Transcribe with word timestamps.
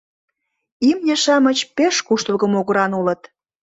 Имне-шамыч 0.89 1.59
пеш 1.75 1.95
куштылго 2.07 2.47
могыран 2.53 2.91
улыт. 2.99 3.21